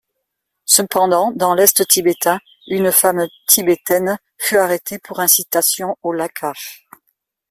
Cependant, 0.65 1.31
dans 1.35 1.53
l'Est 1.53 1.87
tibétain 1.87 2.39
une 2.65 2.91
femme 2.91 3.27
tibétaine 3.47 4.17
fut 4.39 4.57
arrêtée 4.57 4.97
pour 4.97 5.19
incitation 5.19 5.95
au 6.01 6.11
Lhakar. 6.11 6.55